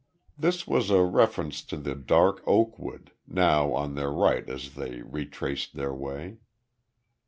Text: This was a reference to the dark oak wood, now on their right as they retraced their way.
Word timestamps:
This 0.35 0.65
was 0.65 0.89
a 0.89 1.03
reference 1.03 1.61
to 1.65 1.77
the 1.77 1.93
dark 1.93 2.41
oak 2.47 2.79
wood, 2.79 3.11
now 3.27 3.71
on 3.73 3.93
their 3.93 4.09
right 4.11 4.49
as 4.49 4.73
they 4.73 5.03
retraced 5.03 5.75
their 5.75 5.93
way. 5.93 6.39